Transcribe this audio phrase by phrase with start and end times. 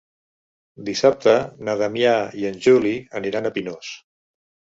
[0.87, 1.35] Dissabte
[1.67, 3.93] na Damià i en Juli aniran a Pinós.